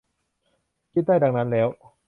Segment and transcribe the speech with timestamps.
[0.93, 1.67] คิดได้ดังนั้นแล้ว